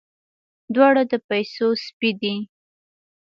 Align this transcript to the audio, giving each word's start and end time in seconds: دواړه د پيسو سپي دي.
دواړه 0.73 1.03
د 1.11 1.13
پيسو 1.29 1.67
سپي 1.85 2.11
دي. 2.21 2.35